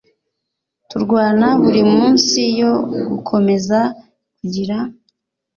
[0.89, 2.73] turwana buri munsi yo
[3.11, 3.79] gukomeza
[4.37, 4.77] kugira